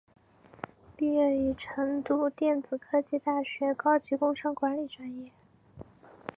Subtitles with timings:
[0.97, 5.31] 毕业于成都电子科技大学高级工商管理专业。